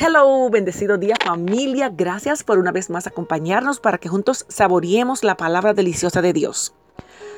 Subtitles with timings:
[0.00, 1.90] Hello, bendecido día familia.
[1.92, 6.72] Gracias por una vez más acompañarnos para que juntos saboreemos la palabra deliciosa de Dios.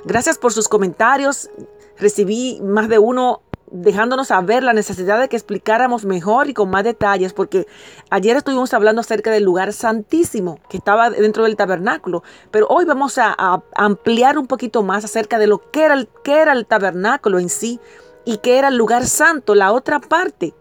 [0.05, 1.49] Gracias por sus comentarios.
[1.97, 6.85] Recibí más de uno dejándonos saber la necesidad de que explicáramos mejor y con más
[6.85, 7.67] detalles, porque
[8.11, 13.17] ayer estuvimos hablando acerca del lugar santísimo que estaba dentro del tabernáculo, pero hoy vamos
[13.17, 13.35] a,
[13.75, 17.49] ampliar un poquito más acerca de lo que era, el, que era el tabernáculo en
[17.49, 17.81] sí
[18.27, 20.53] y que era el lugar santo, la otra parte.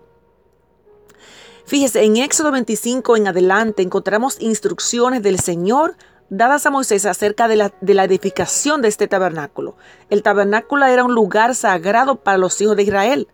[1.69, 5.97] Fíjese, en Éxodo 25 en adelante encontramos instrucciones del Señor
[6.31, 9.75] dadas a Moisés acerca de la, de la, edificación de este tabernáculo.
[10.09, 13.27] El tabernáculo era un lugar sagrado para los hijos de Israel.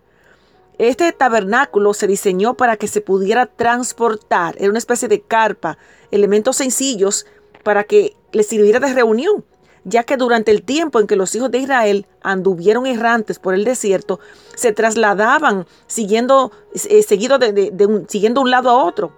[0.77, 5.77] Este tabernáculo se diseñó para que se pudiera transportar, era una especie de carpa,
[6.12, 7.26] elementos sencillos
[7.63, 9.45] para que les sirviera de reunión
[9.85, 13.63] ya que durante el tiempo en que los hijos de Israel anduvieron errantes por el
[13.63, 14.20] desierto,
[14.55, 16.52] se trasladaban siguiendo,
[16.89, 19.13] eh, de, un, siguiendo un lado a otro.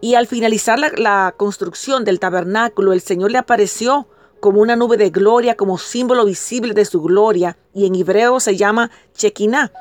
[0.00, 4.08] Y al finalizar la, construcción del tabernáculo, el Señor le apareció
[4.40, 8.56] como una nube de gloria, como símbolo visible de su gloria, y en hebreo se
[8.56, 9.72] llama Chequiná.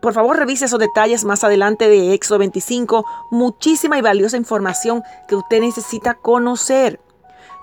[0.00, 5.34] Por favor, revise esos detalles más adelante de Éxodo 25, muchísima y valiosa información que
[5.34, 7.00] usted necesita conocer.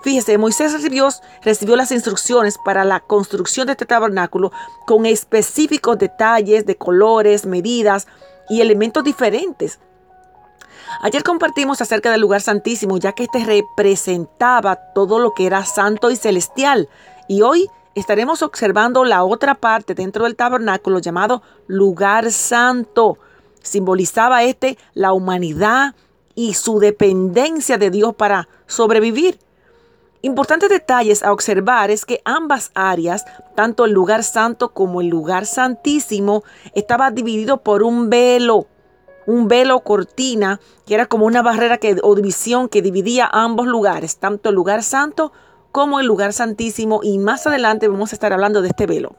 [0.04, 4.52] Fíjese, Moisés recibió, las instrucciones para la construcción de este tabernáculo
[4.86, 8.06] con específicos detalles de colores, medidas
[8.50, 9.80] y elementos diferentes.
[11.00, 16.10] Ayer compartimos acerca del lugar santísimo, ya que este representaba todo lo que era santo
[16.10, 16.90] y celestial.
[17.26, 23.16] Y hoy estaremos observando la otra parte dentro del tabernáculo llamado lugar santo.
[23.62, 25.94] Simbolizaba este la humanidad
[26.34, 29.38] y su dependencia de Dios para sobrevivir.
[30.24, 35.44] Importantes detalles a observar es que ambas áreas, tanto el lugar santo como el lugar
[35.44, 36.44] santísimo,
[36.74, 38.66] estaba dividido por un velo,
[39.26, 44.16] un velo cortina, que era como una barrera que, o división que dividía ambos lugares,
[44.16, 45.30] tanto el lugar santo
[45.72, 47.00] como el lugar santísimo.
[47.02, 49.16] Y más adelante vamos a estar hablando de este velo.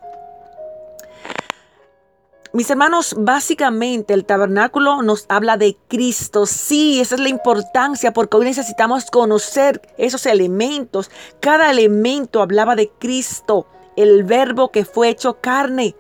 [2.56, 6.46] Mis hermanos, básicamente el tabernáculo nos habla de Cristo.
[6.46, 11.12] Sí, esa es la importancia porque hoy necesitamos conocer esos elementos.
[11.42, 13.68] Cada elemento hablaba de Cristo,
[13.98, 15.98] el verbo que fue hecho carne.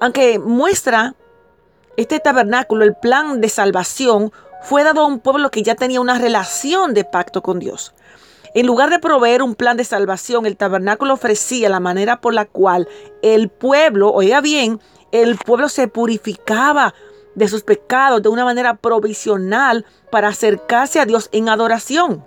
[0.00, 1.16] Aunque muestra
[1.98, 6.18] este tabernáculo, el plan de salvación, fue dado a un pueblo que ya tenía una
[6.18, 7.94] relación de pacto con Dios.
[8.54, 12.46] En lugar de proveer un plan de salvación, el tabernáculo ofrecía la manera por la
[12.46, 12.88] cual
[13.20, 14.80] el pueblo, oiga bien,
[15.14, 16.92] el pueblo se purificaba
[17.36, 22.24] de sus pecados de una manera provisional para acercarse a Dios en adoración.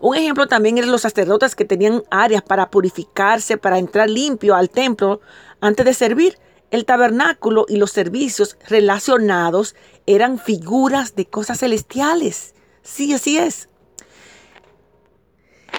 [0.00, 4.70] Un ejemplo también eran los sacerdotes que tenían áreas para purificarse, para entrar limpio al
[4.70, 5.20] templo
[5.60, 6.38] antes de servir.
[6.72, 12.54] El tabernáculo y los servicios relacionados eran figuras de cosas celestiales.
[12.82, 13.68] Sí, así es.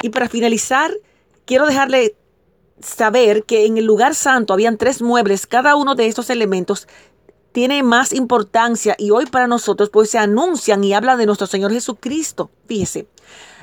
[0.02, 0.94] Y para finalizar,
[1.46, 2.16] quiero dejarle
[2.82, 6.88] saber que en el lugar santo habían tres muebles, cada uno de estos elementos
[7.52, 11.72] tiene más importancia y hoy para nosotros pues se anuncian y hablan de nuestro Señor
[11.72, 12.52] Jesucristo.
[12.68, 13.08] Fíjese,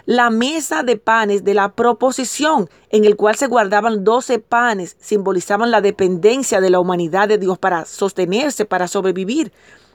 [0.07, 5.71] la mesa de panes de la proposición en el cual se guardaban doce panes simbolizaban
[5.71, 9.53] la dependencia de la humanidad de Dios para sostenerse, para sobrevivir.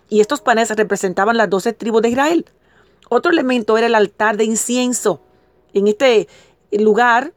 [0.09, 2.45] Y estos panes representaban las doce tribus de Israel.
[3.09, 5.21] Otro elemento era el altar de incienso.
[5.73, 6.27] En este
[6.71, 7.33] lugar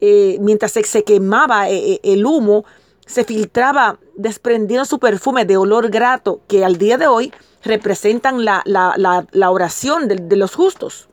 [0.00, 2.64] eh, mientras se, quemaba eh, eh, el humo,
[3.06, 9.50] se filtraba desprendiendo su perfume de olor grato que al día de hoy representan la,
[9.50, 11.08] oración de, los justos.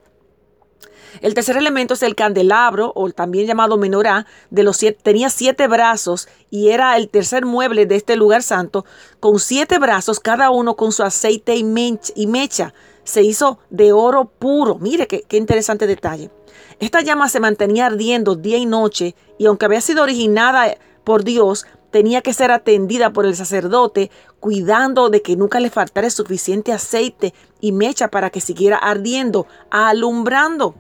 [1.22, 5.68] El tercer elemento es el candelabro, o también llamado menorá, de los siete, tenía siete
[5.68, 8.86] brazos y era el tercer mueble de este lugar santo,
[9.20, 12.74] con siete brazos, cada uno con su aceite y, mecha.
[13.04, 14.78] Se hizo de oro puro.
[14.80, 16.32] Mire qué interesante detalle.
[16.80, 21.66] Esta llama se mantenía ardiendo día y noche y aunque había sido originada por Dios,
[21.92, 24.10] tenía que ser atendida por el sacerdote,
[24.40, 30.76] cuidando de que nunca le faltara suficiente aceite y mecha para que siguiera ardiendo, alumbrando.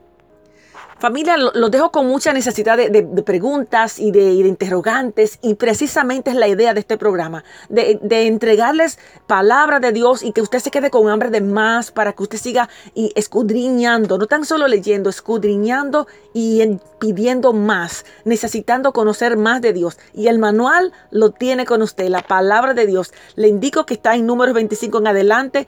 [0.99, 6.47] Familia, los dejo con mucha necesidad de, preguntas y de, interrogantes y precisamente es la
[6.47, 11.09] idea de este programa, de, entregarles palabra de Dios y que usted se quede con
[11.09, 16.79] hambre de más para que usted siga y escudriñando, no tan solo leyendo, escudriñando y
[16.99, 19.97] pidiendo más, necesitando conocer más de Dios.
[20.13, 23.13] Y el manual lo tiene con usted, la palabra de Dios.
[23.35, 25.67] Le indico que está en números 25 en adelante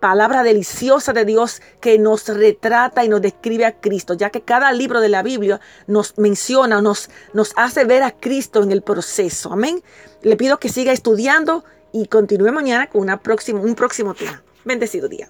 [0.00, 4.72] palabra deliciosa de Dios que nos retrata y nos describe a Cristo, ya que cada
[4.72, 9.52] libro de la Biblia nos menciona, nos, nos hace ver a Cristo en el proceso.
[9.52, 9.82] Amén.
[10.22, 14.42] Le pido que siga estudiando y continúe mañana con una próxima, un próximo tema.
[14.64, 15.28] Bendecido día.